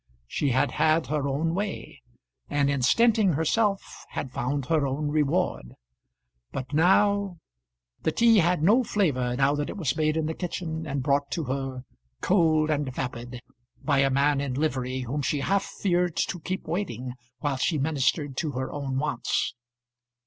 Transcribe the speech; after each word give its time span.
She 0.25 0.49
had 0.49 0.71
had 0.71 1.05
her 1.13 1.27
own 1.27 1.53
way, 1.53 2.01
and 2.49 2.71
in 2.71 2.81
stinting 2.81 3.33
herself 3.35 3.83
had 4.09 4.31
found 4.31 4.65
her 4.65 4.87
own 4.87 5.09
reward. 5.09 5.75
But 6.51 6.73
now 6.73 7.37
the 8.01 8.11
tea 8.11 8.37
had 8.39 8.63
no 8.63 8.83
flavour 8.83 9.35
now 9.35 9.53
that 9.53 9.69
it 9.69 9.77
was 9.77 9.95
made 9.95 10.17
in 10.17 10.25
the 10.25 10.33
kitchen 10.33 10.87
and 10.87 11.03
brought 11.03 11.29
to 11.33 11.43
her, 11.43 11.83
cold 12.19 12.71
and 12.71 12.91
vapid, 12.91 13.41
by 13.83 13.99
a 13.99 14.09
man 14.09 14.41
in 14.41 14.55
livery 14.55 15.01
whom 15.01 15.21
she 15.21 15.41
half 15.41 15.65
feared 15.65 16.15
to 16.15 16.39
keep 16.39 16.65
waiting 16.67 17.13
while 17.41 17.57
she 17.57 17.77
ministered 17.77 18.35
to 18.37 18.53
her 18.53 18.71
own 18.71 18.97
wants. 18.97 19.53